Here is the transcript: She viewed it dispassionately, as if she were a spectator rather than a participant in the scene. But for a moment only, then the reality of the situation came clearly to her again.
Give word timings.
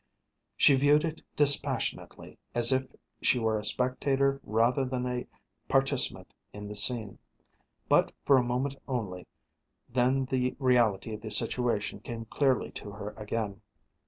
She 0.57 0.73
viewed 0.73 1.05
it 1.05 1.21
dispassionately, 1.35 2.39
as 2.55 2.71
if 2.71 2.87
she 3.21 3.37
were 3.37 3.59
a 3.59 3.63
spectator 3.63 4.41
rather 4.43 4.83
than 4.83 5.05
a 5.05 5.27
participant 5.69 6.33
in 6.53 6.67
the 6.67 6.75
scene. 6.75 7.19
But 7.87 8.11
for 8.25 8.39
a 8.39 8.43
moment 8.43 8.77
only, 8.87 9.27
then 9.87 10.25
the 10.25 10.55
reality 10.57 11.13
of 11.13 11.21
the 11.21 11.29
situation 11.29 11.99
came 11.99 12.25
clearly 12.25 12.71
to 12.71 12.89
her 12.93 13.11
again. 13.11 13.61